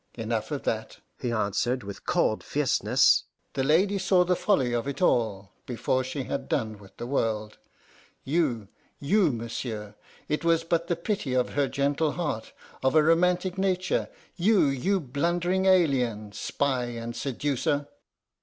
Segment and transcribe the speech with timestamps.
[0.15, 3.25] "Enough of that," he answered with cold fierceness.
[3.53, 7.59] "The lady saw the folly of it all, before she had done with the world.
[8.23, 8.67] You
[8.99, 9.93] you, monsieur!
[10.27, 12.51] It was but the pity of her gentle heart,
[12.81, 14.09] of a romantic nature.
[14.37, 17.87] You you blundering alien, spy, and seducer!"